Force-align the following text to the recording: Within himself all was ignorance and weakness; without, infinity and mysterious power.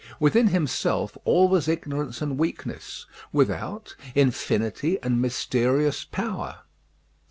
Within 0.19 0.47
himself 0.47 1.15
all 1.25 1.47
was 1.47 1.67
ignorance 1.67 2.23
and 2.23 2.39
weakness; 2.39 3.05
without, 3.31 3.95
infinity 4.15 4.97
and 5.03 5.21
mysterious 5.21 6.05
power. 6.05 6.61